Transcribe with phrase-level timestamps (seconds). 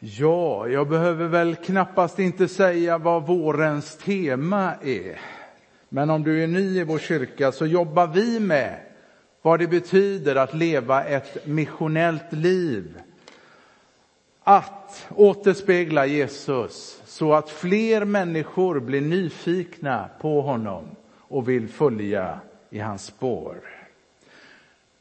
[0.00, 5.20] Ja, jag behöver väl knappast inte säga vad vårens tema är.
[5.88, 8.80] Men om du är ny i vår kyrka så jobbar vi med
[9.42, 13.00] vad det betyder att leva ett missionellt liv.
[14.42, 20.84] Att återspegla Jesus så att fler människor blir nyfikna på honom
[21.16, 22.40] och vill följa
[22.70, 23.77] i hans spår.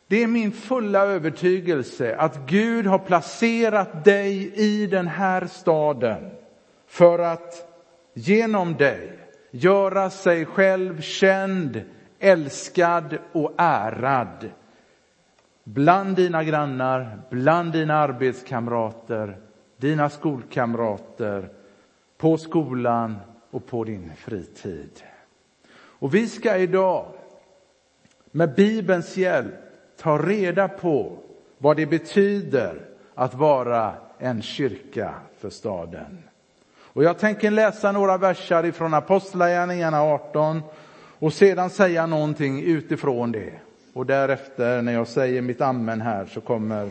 [0.07, 6.31] Det är min fulla övertygelse att Gud har placerat dig i den här staden
[6.87, 7.73] för att
[8.13, 9.19] genom dig
[9.51, 11.81] göra sig själv känd,
[12.19, 14.49] älskad och ärad
[15.63, 19.37] bland dina grannar, bland dina arbetskamrater,
[19.77, 21.49] dina skolkamrater,
[22.17, 23.15] på skolan
[23.51, 25.03] och på din fritid.
[25.73, 27.05] Och vi ska idag
[28.31, 29.66] med Bibelns hjälp
[29.97, 31.17] ta reda på
[31.57, 32.81] vad det betyder
[33.15, 36.23] att vara en kyrka för staden.
[36.79, 40.61] Och jag tänker läsa några verser ifrån Apostlagärningarna 18
[41.19, 43.53] och sedan säga någonting utifrån det.
[43.93, 46.89] Och därefter när jag säger mitt amen här så kommer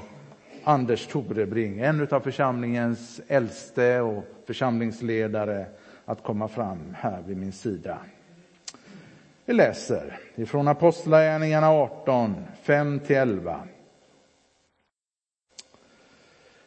[0.65, 5.67] Anders Torebring, en av församlingens äldste och församlingsledare,
[6.05, 7.99] att komma fram här vid min sida.
[9.49, 13.61] Vi läser ifrån Apostlagärningarna 18, 5-11.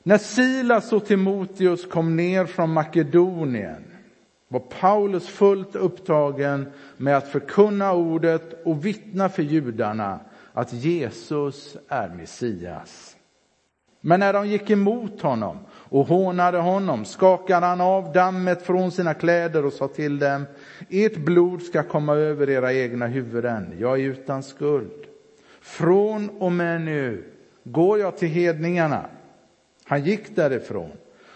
[0.03, 3.83] När Silas och Timoteus kom ner från Makedonien
[4.47, 10.19] var Paulus fullt upptagen med att förkunna ordet och vittna för judarna
[10.53, 13.17] att Jesus är Messias.
[14.01, 19.13] Men när de gick emot honom och hånade honom skakade han av dammet från sina
[19.13, 20.45] kläder och sa till dem,
[20.89, 25.05] ert blod ska komma över era egna huvuden, jag är utan skuld.
[25.61, 27.23] Från och med nu
[27.63, 29.05] går jag till hedningarna.
[29.85, 30.91] Han gick därifrån,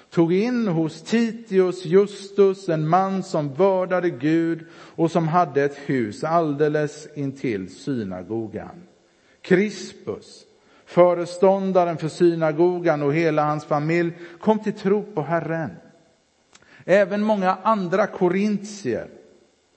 [0.10, 6.24] tog in hos Titius Justus en man som vördade Gud och som hade ett hus
[6.24, 8.84] alldeles intill synagogan.
[9.42, 10.46] Crispus,
[10.94, 15.72] föreståndaren för synagogan och hela hans familj kom till tro på Herren.
[16.86, 19.08] Även många andra korintier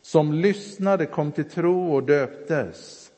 [0.03, 3.10] som lyssnade kom till tro och döptes.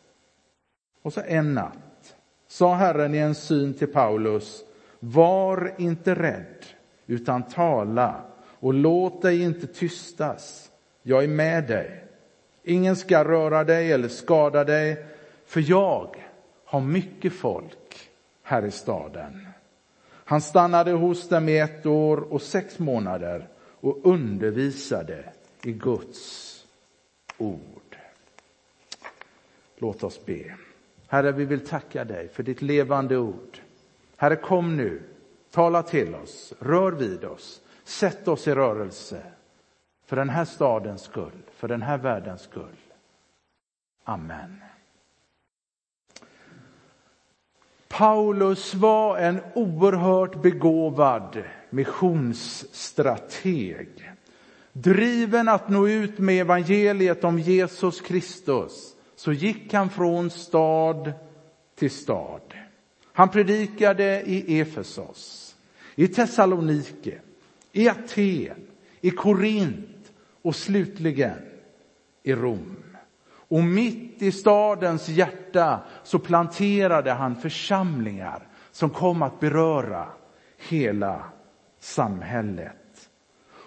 [1.02, 2.14] Och så en natt
[2.48, 4.64] sa Herren i en syn till Paulus,
[5.00, 6.64] var inte rädd,
[7.06, 8.24] utan tala
[8.60, 10.70] och låt dig inte tystas.
[11.02, 12.04] Jag är med dig.
[12.64, 15.06] Ingen ska röra dig eller skada dig,
[15.46, 16.16] för jag
[16.64, 17.87] har mycket folk
[18.48, 19.48] här i staden.
[20.24, 23.48] Han stannade hos dem i ett år och sex månader
[23.80, 25.24] och undervisade
[25.62, 26.66] i Guds
[27.38, 27.96] ord.
[29.76, 30.54] Låt oss be.
[31.06, 33.58] Herre, vi vill tacka dig för ditt levande ord.
[34.16, 35.02] Herre, kom nu,
[35.50, 39.22] tala till oss, rör vid oss, sätt oss i rörelse.
[40.06, 42.76] För den här stadens skull, för den här världens skull.
[44.04, 44.60] Amen.
[47.88, 53.88] Paulus var en oerhört begåvad missionsstrateg.
[54.72, 61.12] Driven att nå ut med evangeliet om Jesus Kristus så gick han från stad
[61.74, 62.54] till stad.
[63.12, 65.56] Han predikade i Efesos,
[65.94, 67.18] i Thessalonike,
[67.72, 68.66] i Aten,
[69.00, 70.12] i Korint
[70.42, 71.38] och slutligen
[72.22, 72.76] i Rom.
[73.48, 80.06] Och mitt i stadens hjärta så planterade han församlingar som kom att beröra
[80.68, 81.24] hela
[81.80, 83.10] samhället.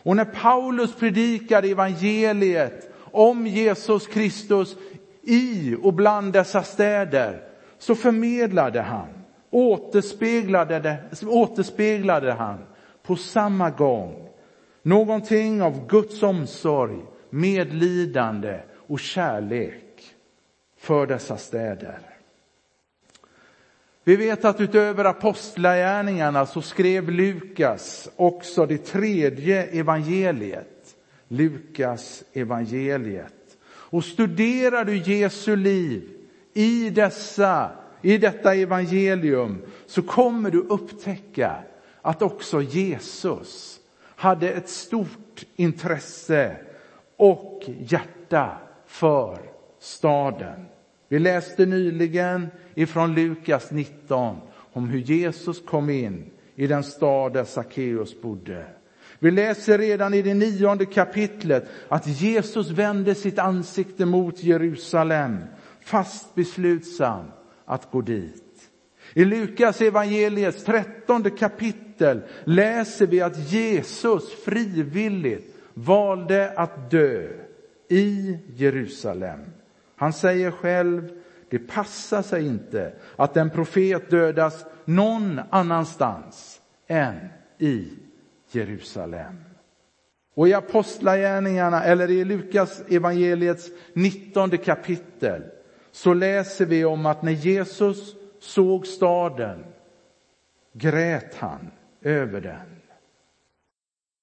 [0.04, 4.78] Och när Paulus predikade evangeliet om Jesus Kristus
[5.22, 7.44] i och bland dessa städer
[7.78, 9.08] så förmedlade han,
[9.50, 12.58] återspeglade, återspeglade han
[13.04, 14.30] på samma gång
[14.84, 17.00] någonting av Guds omsorg,
[17.30, 18.60] medlidande
[18.92, 20.16] och kärlek
[20.78, 22.00] för dessa städer.
[24.04, 30.96] Vi vet att utöver apostlagärningarna så skrev Lukas också det tredje evangeliet,
[31.28, 33.58] Lukas evangeliet.
[33.66, 36.10] Och studerar du Jesu liv
[36.54, 37.72] i, dessa,
[38.02, 41.56] i detta evangelium så kommer du upptäcka
[42.02, 43.80] att också Jesus
[44.16, 46.58] hade ett stort intresse
[47.16, 48.58] och hjärta
[48.92, 49.40] för
[49.80, 50.66] staden.
[51.08, 54.38] Vi läste nyligen ifrån Lukas 19
[54.74, 58.66] om hur Jesus kom in i den stad där Sackeus bodde.
[59.20, 65.38] Vi läser redan i det nionde kapitlet att Jesus vände sitt ansikte mot Jerusalem,
[65.82, 67.26] fast beslutsam
[67.66, 68.44] att gå dit.
[69.14, 77.28] I Lukas evangeliets trettonde kapitel kapitel läser vi att Jesus frivilligt valde att dö
[77.92, 79.40] i Jerusalem.
[79.96, 81.10] Han säger själv,
[81.50, 87.16] det passar sig inte att en profet dödas någon annanstans än
[87.58, 87.90] i
[88.52, 89.36] Jerusalem.
[90.34, 95.44] Och i Apostlagärningarna, eller i Lukas evangeliets 19 kapitel,
[95.92, 99.64] så läser vi om att när Jesus såg staden
[100.74, 101.72] grät han
[102.02, 102.81] över den.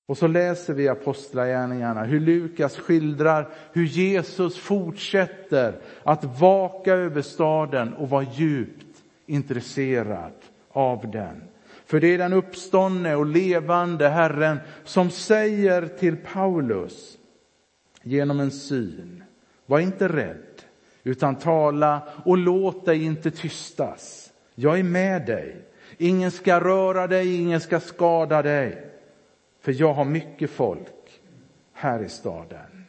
[0.09, 7.95] Och så läser vi Apostlagärningarna, hur Lukas skildrar hur Jesus fortsätter att vaka över staden
[7.95, 10.33] och vara djupt intresserad
[10.71, 11.43] av den.
[11.87, 17.19] För det är den uppståndne och levande Herren som säger till Paulus
[18.03, 19.25] genom en syn,
[19.67, 20.63] var inte rädd,
[21.03, 24.33] utan tala och låt dig inte tystas.
[24.55, 25.57] Jag är med dig.
[25.99, 28.85] Ingen ska röra dig, ingen ska skada dig.
[29.69, 31.21] För jag har mycket folk
[31.73, 32.85] här i staden.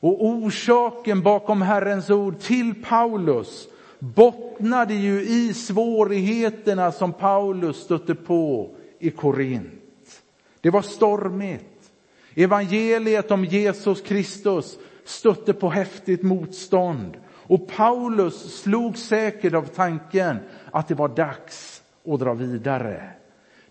[0.00, 3.68] Och orsaken bakom Herrens ord till Paulus
[3.98, 10.22] bottnade ju i svårigheterna som Paulus stötte på i Korint.
[10.60, 11.90] Det var stormigt.
[12.34, 17.16] Evangeliet om Jesus Kristus stötte på häftigt motstånd.
[17.30, 20.36] Och Paulus slog säkert av tanken
[20.72, 23.12] att det var dags att dra vidare.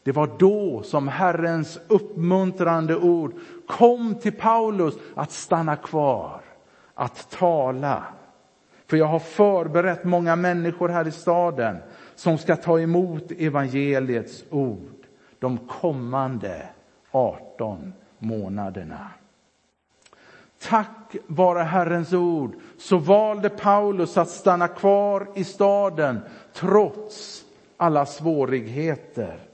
[0.07, 3.33] Det var då som Herrens uppmuntrande ord
[3.67, 6.41] kom till Paulus att stanna kvar,
[6.93, 8.03] att tala.
[8.85, 11.77] För jag har förberett många människor här i staden
[12.15, 15.05] som ska ta emot evangeliets ord
[15.39, 16.67] de kommande
[17.11, 19.07] 18 månaderna.
[20.59, 26.19] Tack vare Herrens ord så valde Paulus att stanna kvar i staden
[26.53, 27.43] trots
[27.77, 29.46] alla svårigheter.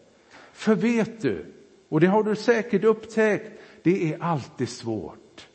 [0.54, 1.46] För vet du,
[1.90, 3.52] och det har du säkert upptäckt,
[3.84, 5.48] det är alltid svårt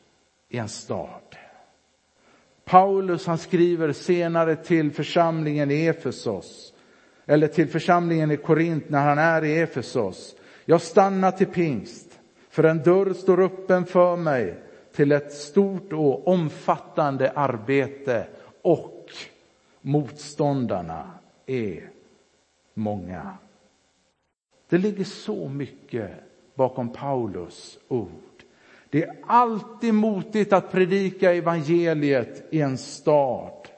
[0.48, 1.36] i en stad.
[2.64, 6.74] Paulus han skriver senare till församlingen i Efesos,
[7.26, 10.36] eller till församlingen i Korint när han är i Efesos.
[10.64, 14.54] Jag stannar till pingst, för en dörr står öppen för mig
[14.92, 18.26] till ett stort och omfattande arbete
[18.62, 19.10] och
[19.80, 21.10] motståndarna
[21.46, 21.90] är
[22.74, 23.38] många.
[24.68, 26.10] Det ligger så mycket
[26.54, 28.42] bakom Paulus ord.
[28.90, 33.68] Det är alltid motigt att predika evangeliet i en stad.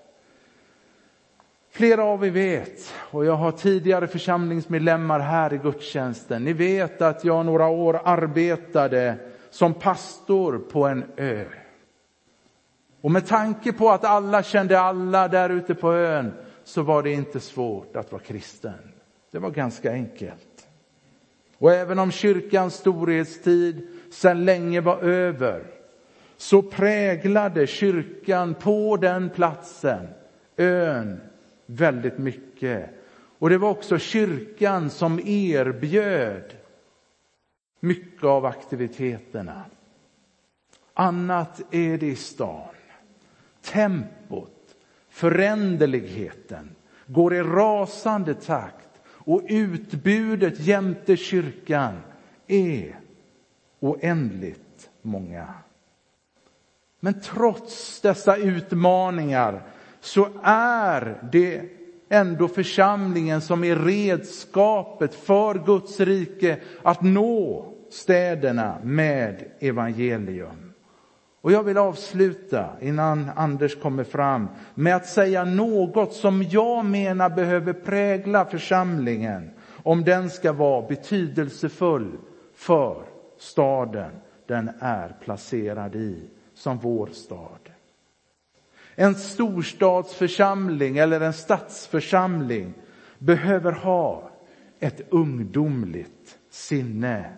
[1.71, 7.25] Flera av er vet, och jag har tidigare församlingsmedlemmar här i gudstjänsten, ni vet att
[7.25, 9.17] jag några år arbetade
[9.51, 11.45] som pastor på en ö.
[13.01, 16.33] Och med tanke på att alla kände alla där ute på ön
[16.65, 18.93] så var det inte svårt att vara kristen.
[19.31, 20.50] Det var ganska enkelt.
[21.61, 25.65] Och även om kyrkans storhetstid sedan länge var över
[26.37, 30.09] så präglade kyrkan på den platsen,
[30.57, 31.21] ön,
[31.67, 32.91] väldigt mycket.
[33.39, 36.57] Och det var också kyrkan som erbjöd
[37.81, 39.65] mycket av aktiviteterna.
[40.95, 42.75] Annat är det i stan.
[43.63, 44.77] Tempot,
[45.09, 46.75] föränderligheten
[47.07, 48.90] går i rasande takt
[49.25, 51.95] och utbudet jämte kyrkan
[52.47, 53.01] är
[53.81, 55.55] oändligt många.
[57.01, 59.63] Men trots dessa utmaningar
[60.01, 61.63] så är det
[62.09, 70.70] ändå församlingen som är redskapet för Guds rike att nå städerna med evangelium.
[71.41, 77.31] Och jag vill avsluta innan Anders kommer fram med att säga något som jag menar
[77.31, 79.51] behöver prägla församlingen
[79.83, 82.19] om den ska vara betydelsefull
[82.55, 83.05] för
[83.39, 84.11] staden
[84.47, 87.71] den är placerad i, som vår stad.
[88.95, 92.75] En storstadsförsamling eller en stadsförsamling
[93.19, 94.31] behöver ha
[94.81, 97.33] ett ungdomligt sinne.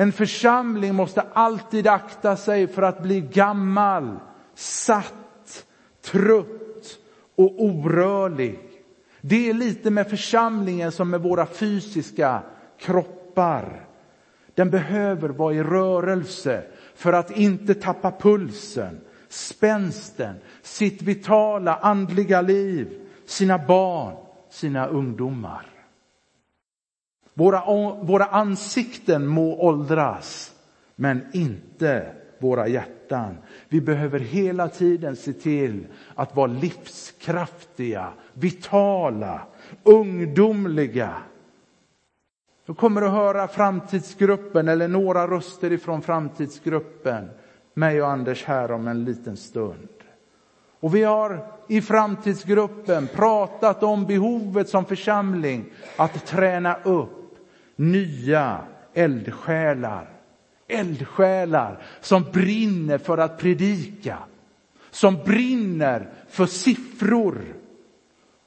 [0.00, 4.18] En församling måste alltid akta sig för att bli gammal,
[4.54, 5.66] satt,
[6.04, 6.98] trött
[7.36, 8.58] och orörlig.
[9.20, 12.42] Det är lite med församlingen som med våra fysiska
[12.78, 13.86] kroppar.
[14.54, 16.62] Den behöver vara i rörelse
[16.94, 24.16] för att inte tappa pulsen, spänsten, sitt vitala andliga liv, sina barn,
[24.50, 25.79] sina ungdomar.
[27.40, 27.62] Våra,
[28.02, 30.54] våra ansikten må åldras,
[30.96, 32.06] men inte
[32.38, 33.36] våra hjärtan.
[33.68, 39.40] Vi behöver hela tiden se till att vara livskraftiga, vitala,
[39.82, 41.14] ungdomliga.
[42.66, 47.30] Du kommer att höra framtidsgruppen eller några röster ifrån framtidsgruppen,
[47.74, 49.88] mig och Anders här om en liten stund.
[50.80, 55.64] Och vi har i framtidsgruppen pratat om behovet som församling
[55.96, 57.19] att träna upp
[57.80, 60.08] nya eldsjälar.
[60.68, 64.18] Eldsjälar som brinner för att predika,
[64.90, 67.38] som brinner för siffror,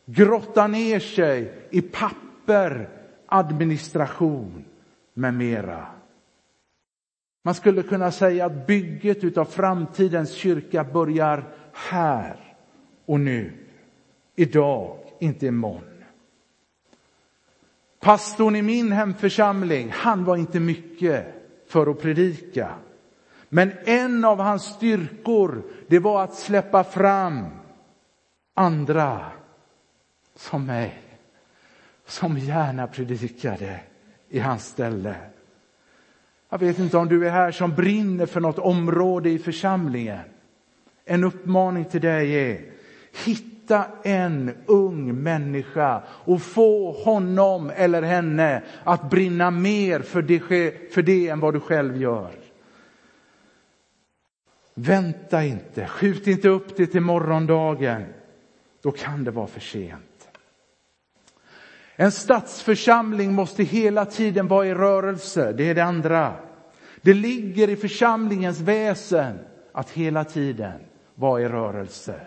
[0.06, 2.90] grotta ner sig i papper,
[3.26, 4.66] administration
[5.14, 5.86] med mera.
[7.44, 12.36] Man skulle kunna säga att bygget av framtidens kyrka börjar här
[13.06, 13.52] och nu.
[14.36, 15.93] Idag, inte imorgon.
[18.04, 21.26] Pastorn i min hemförsamling, han var inte mycket
[21.68, 22.70] för att predika.
[23.50, 27.46] Men en av hans styrkor, det var att släppa fram
[28.54, 29.26] andra
[30.36, 31.02] som mig,
[32.06, 33.80] som gärna predikade
[34.30, 35.16] i hans ställe.
[36.50, 40.20] Jag vet inte om du är här som brinner för något område i församlingen.
[41.06, 42.62] En uppmaning till dig är,
[43.26, 50.40] hitta Hitta en ung människa och få honom eller henne att brinna mer för det,
[50.94, 52.32] för det än vad du själv gör.
[54.74, 58.06] Vänta inte, skjut inte upp det till morgondagen.
[58.82, 60.30] Då kan det vara för sent.
[61.96, 66.34] En stadsförsamling måste hela tiden vara i rörelse, det är det andra.
[67.02, 69.40] Det ligger i församlingens väsen
[69.72, 70.80] att hela tiden
[71.16, 72.20] vara i rörelse.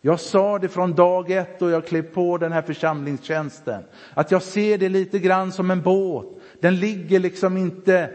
[0.00, 4.42] Jag sa det från dag ett och jag klev på den här församlingstjänsten, att jag
[4.42, 6.26] ser det lite grann som en båt.
[6.60, 8.10] Den ligger liksom inte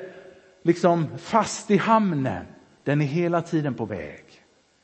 [0.61, 2.45] liksom fast i hamnen.
[2.83, 4.23] Den är hela tiden på väg,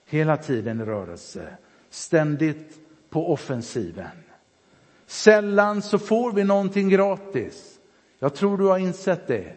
[0.05, 1.47] hela tiden i rörelse,
[1.89, 2.77] ständigt
[3.09, 4.07] på offensiven.
[5.05, 7.79] Sällan så får vi någonting gratis.
[8.19, 9.53] Jag tror du har insett det.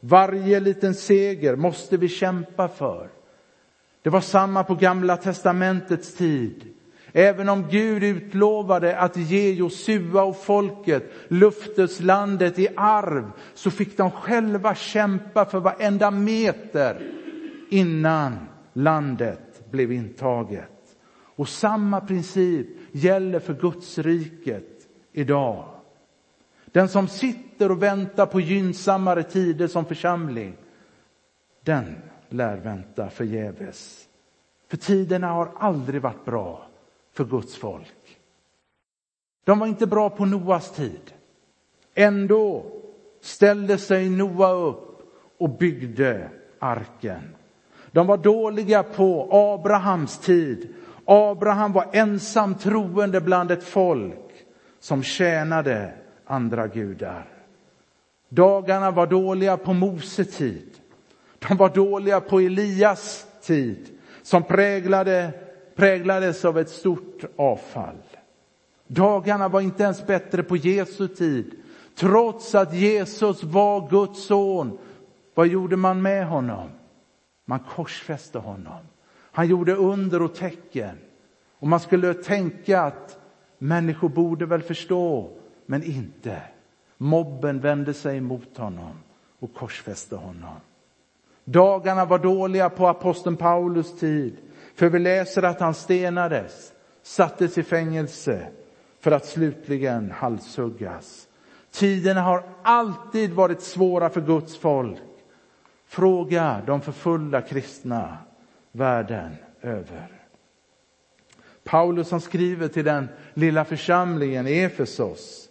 [0.00, 3.08] Varje liten seger måste vi kämpa för.
[4.02, 6.74] Det var samma på gamla testamentets tid.
[7.12, 14.10] Även om Gud utlovade att ge Josua och folket lufteslandet i arv så fick de
[14.10, 17.12] själva kämpa för varenda meter
[17.70, 18.38] innan
[18.72, 20.68] landet blev intaget.
[21.36, 25.64] Och samma princip gäller för Guds riket idag.
[26.66, 30.56] Den som sitter och väntar på gynnsammare tider som församling,
[31.64, 31.96] den
[32.28, 34.08] lär vänta förgäves.
[34.68, 36.68] För tiderna har aldrig varit bra
[37.12, 38.18] för Guds folk.
[39.44, 41.12] De var inte bra på Noas tid.
[41.94, 42.66] Ändå
[43.20, 45.02] ställde sig Noa upp
[45.38, 47.34] och byggde arken.
[47.90, 50.74] De var dåliga på Abrahams tid.
[51.04, 54.44] Abraham var ensam troende bland ett folk
[54.80, 55.92] som tjänade
[56.24, 57.28] andra gudar.
[58.28, 60.70] Dagarna var dåliga på Mose tid.
[61.38, 63.88] De var dåliga på Elias tid
[64.22, 65.32] som präglade,
[65.74, 67.96] präglades av ett stort avfall.
[68.86, 71.54] Dagarna var inte ens bättre på Jesu tid.
[71.94, 74.78] Trots att Jesus var Guds son,
[75.34, 76.68] vad gjorde man med honom?
[77.44, 78.78] Man korsfäste honom.
[79.32, 80.98] Han gjorde under och tecken.
[81.58, 83.18] Och man skulle tänka att
[83.58, 85.30] människor borde väl förstå,
[85.66, 86.42] men inte.
[86.96, 88.92] Mobben vände sig mot honom
[89.38, 90.56] och korsfäste honom.
[91.44, 94.36] Dagarna var dåliga på aposteln Paulus tid,
[94.74, 98.46] för vi läser att han stenades, sattes i fängelse
[99.00, 101.28] för att slutligen halshuggas.
[101.70, 104.98] Tiderna har alltid varit svåra för Guds folk.
[105.86, 108.18] Fråga de förföljda kristna
[108.72, 110.08] världen över.
[111.64, 115.48] Paulus som skriver till den lilla församlingen i Efesos.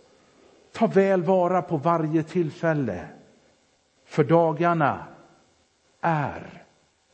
[0.71, 3.05] Ta väl vara på varje tillfälle,
[4.05, 5.05] för dagarna
[6.01, 6.63] är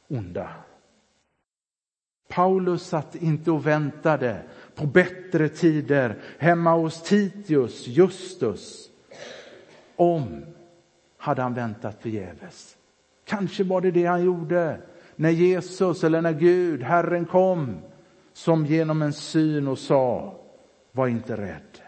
[0.08, 0.50] onda.
[2.28, 4.44] Paulus satt inte och väntade
[4.76, 8.90] på bättre tider hemma hos Titius, Justus.
[9.96, 10.46] Om
[11.18, 12.78] hade han väntat förgäves.
[13.26, 14.82] Kanske var det det han gjorde
[15.16, 17.78] när Jesus eller när Gud, Herren kom
[18.34, 20.36] som genom en syn och sa,
[20.92, 21.82] var inte rädd.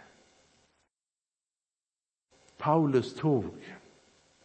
[2.58, 3.46] Paulus tog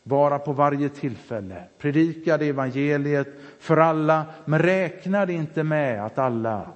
[0.04, 6.68] vara på varje tillfälle, predikade evangeliet för alla, men räknade inte med att alla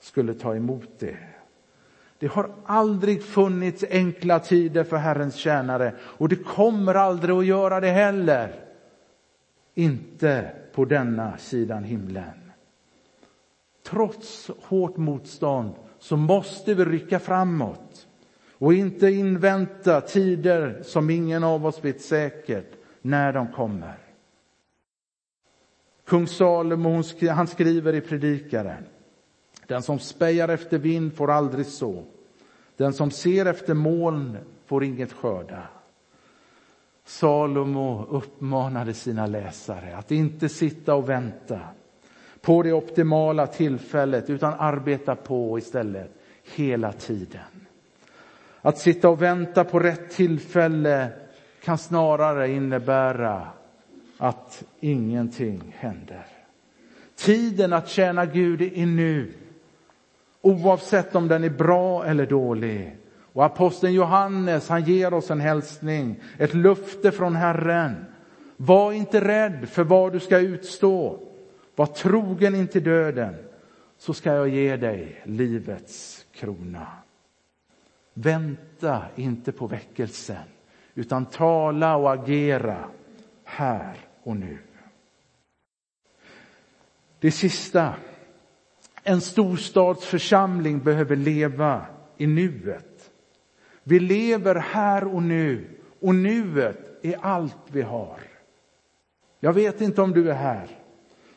[0.00, 1.16] skulle ta emot det.
[2.18, 7.80] Det har aldrig funnits enkla tider för Herrens tjänare och det kommer aldrig att göra
[7.80, 8.64] det heller.
[9.74, 12.52] Inte på denna sidan himlen.
[13.86, 18.06] Trots hårt motstånd så måste vi rycka framåt
[18.62, 23.98] och inte invänta tider som ingen av oss vet säkert när de kommer.
[26.04, 28.84] Kung Salomo han skriver i Predikaren.
[29.66, 32.04] Den som spejar efter vind får aldrig så.
[32.76, 35.62] Den som ser efter moln får inget skörda.
[37.04, 41.60] Salomo uppmanade sina läsare att inte sitta och vänta
[42.40, 46.10] på det optimala tillfället utan arbeta på istället
[46.54, 47.61] hela tiden.
[48.62, 51.08] Att sitta och vänta på rätt tillfälle
[51.64, 53.48] kan snarare innebära
[54.18, 56.26] att ingenting händer.
[57.16, 59.32] Tiden att tjäna Gud är nu,
[60.40, 62.96] oavsett om den är bra eller dålig.
[63.32, 68.04] Och aposteln Johannes, han ger oss en hälsning, ett löfte från Herren.
[68.56, 71.18] Var inte rädd för vad du ska utstå.
[71.76, 73.34] Var trogen intill döden,
[73.98, 76.86] så ska jag ge dig livets krona.
[78.14, 80.44] Vänta inte på väckelsen,
[80.94, 82.88] utan tala och agera
[83.44, 84.58] här och nu.
[87.18, 87.94] Det sista.
[89.04, 93.10] En storstadsförsamling behöver leva i nuet.
[93.82, 98.20] Vi lever här och nu och nuet är allt vi har.
[99.40, 100.68] Jag vet inte om du är här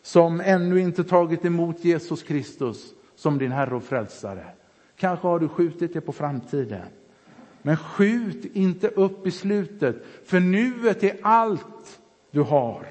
[0.02, 4.46] som ännu inte tagit emot Jesus Kristus som din Herre och Frälsare.
[4.96, 6.88] Kanske har du skjutit det på framtiden.
[7.62, 12.00] Men skjut inte upp i slutet, för nuet är allt
[12.32, 12.88] du har.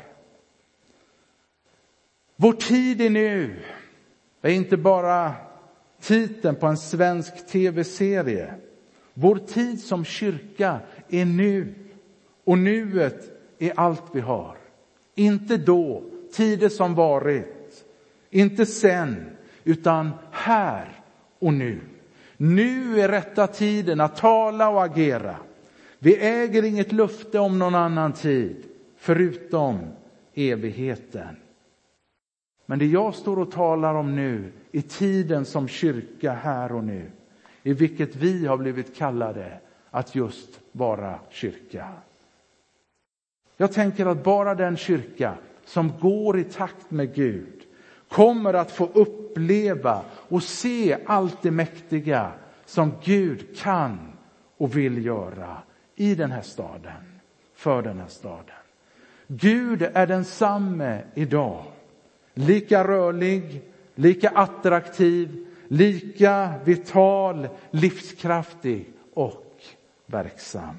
[2.37, 3.62] Vår tid är nu.
[4.40, 5.32] Det är inte bara
[6.00, 8.54] titeln på en svensk tv-serie.
[9.14, 11.75] Vår tid som kyrka är nu.
[12.44, 14.56] Och nuet är allt vi har.
[15.14, 17.84] Inte då, tider som varit.
[18.30, 21.02] Inte sen, utan här
[21.38, 21.80] och nu.
[22.36, 25.36] Nu är rätta tiden att tala och agera.
[25.98, 28.64] Vi äger inget löfte om någon annan tid,
[28.96, 29.80] förutom
[30.34, 31.36] evigheten.
[32.66, 37.10] Men det jag står och talar om nu är tiden som kyrka här och nu,
[37.62, 41.88] i vilket vi har blivit kallade att just vara kyrka.
[43.56, 47.63] Jag tänker att bara den kyrka som går i takt med Gud
[48.14, 52.32] kommer att få uppleva och se allt det mäktiga
[52.64, 54.12] som Gud kan
[54.58, 55.62] och vill göra
[55.96, 57.20] i den här staden,
[57.54, 58.56] för den här staden.
[59.26, 61.64] Gud är densamme idag.
[62.34, 63.62] Lika rörlig,
[63.94, 69.56] lika attraktiv, lika vital, livskraftig och
[70.06, 70.76] verksam.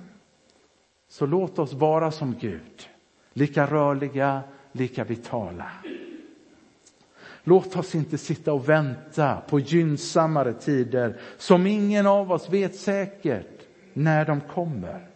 [1.09, 2.89] Så låt oss vara som Gud,
[3.33, 5.71] lika rörliga, lika vitala.
[7.47, 13.67] Låt oss inte sitta och vänta på gynnsammare tider som ingen av oss vet säkert
[13.93, 15.07] när de kommer.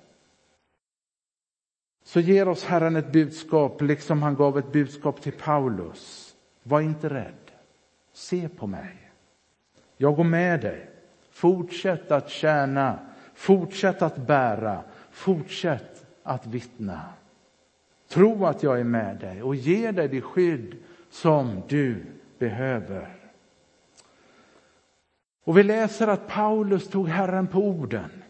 [2.04, 6.36] Så ger oss Herren ett budskap, liksom han gav ett budskap till Paulus.
[6.64, 7.52] Var inte rädd.
[8.14, 9.12] Se på mig.
[9.98, 10.90] Jag går med dig.
[11.32, 13.00] Fortsätt att tjäna.
[13.34, 14.84] Fortsätt att bära.
[15.12, 17.02] Fortsätt att vittna.
[18.08, 20.76] Tro att jag är med dig och ger dig det skydd
[21.10, 22.06] som du
[22.40, 23.16] behöver.
[25.44, 28.24] Och vi läser att Paulus tog Herren på orden.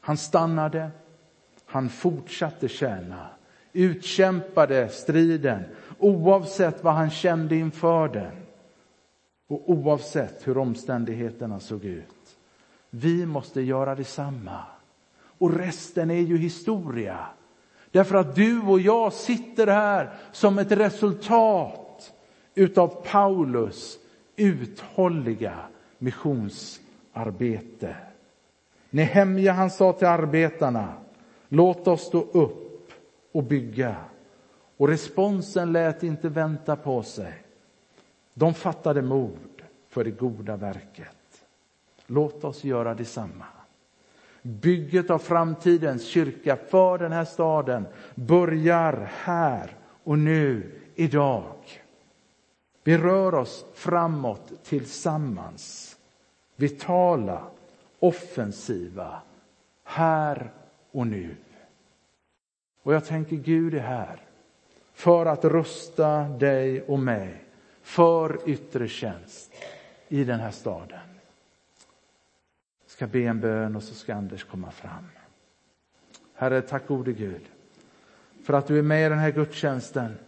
[0.00, 0.90] Han stannade,
[1.66, 3.26] han fortsatte tjäna,
[3.72, 5.64] utkämpade striden
[5.98, 8.32] oavsett vad han kände inför den
[9.46, 12.36] och oavsett hur omständigheterna såg ut.
[12.90, 14.62] Vi måste göra detsamma.
[15.38, 17.26] Och resten är ju historia.
[17.90, 21.87] Därför att du och jag sitter här som ett resultat
[22.58, 23.98] utav Paulus
[24.36, 25.54] uthålliga
[25.98, 27.96] missionsarbete.
[28.90, 30.92] Nehemja han sa till arbetarna,
[31.48, 32.92] låt oss stå upp
[33.32, 33.96] och bygga.
[34.76, 37.42] Och responsen lät inte vänta på sig.
[38.34, 41.44] De fattade mod för det goda verket.
[42.06, 43.46] Låt oss göra detsamma.
[44.42, 51.54] Bygget av framtidens kyrka för den här staden börjar här och nu, idag.
[52.88, 55.96] Vi rör oss framåt tillsammans.
[56.56, 57.44] Vitala,
[57.98, 59.22] offensiva,
[59.84, 60.50] här
[60.90, 61.36] och nu.
[62.82, 64.22] Och jag tänker Gud är här
[64.92, 67.44] för att rusta dig och mig
[67.82, 69.52] för yttre tjänst
[70.08, 71.08] i den här staden
[72.84, 75.06] Jag ska be en bön och så ska Anders komma fram.
[76.34, 77.42] Herre, tack gode Gud
[78.44, 80.18] för att du är med i den här gudstjänsten.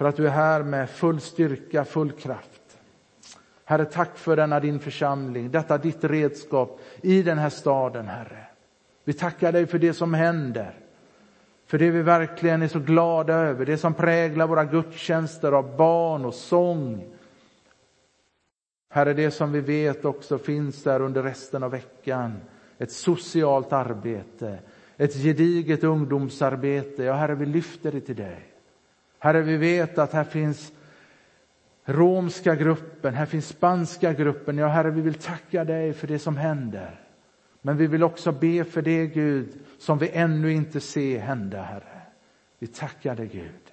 [0.00, 2.78] För att du är här med full styrka, full kraft.
[3.64, 8.46] Herre, tack för denna din församling, detta ditt redskap i den här staden, Herre.
[9.04, 10.74] Vi tackar dig för det som händer,
[11.66, 16.24] för det vi verkligen är så glada över, det som präglar våra gudstjänster av barn
[16.24, 17.14] och sång.
[18.90, 22.40] Herre, det som vi vet också finns där under resten av veckan,
[22.78, 24.58] ett socialt arbete,
[24.96, 27.04] ett gediget ungdomsarbete.
[27.04, 28.49] Ja, Herre, vi lyfter det till dig.
[29.22, 30.72] Herre, vi vet att här finns
[31.84, 34.58] romska gruppen, här finns spanska gruppen.
[34.58, 37.00] Ja, Herre, vi vill tacka dig för det som händer.
[37.62, 42.00] Men vi vill också be för det, Gud, som vi ännu inte ser hända, Herre.
[42.58, 43.72] Vi tackar dig, Gud.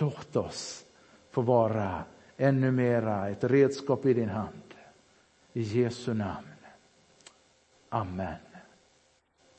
[0.00, 0.84] Låt oss
[1.30, 2.04] få vara
[2.36, 4.74] ännu mera ett redskap i din hand.
[5.52, 6.46] I Jesu namn.
[7.88, 8.47] Amen.